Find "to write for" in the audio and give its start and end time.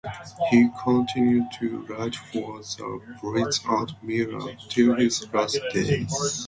1.59-2.57